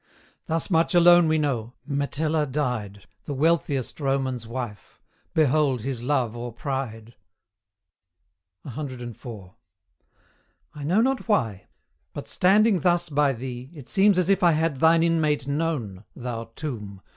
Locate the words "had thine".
14.53-15.03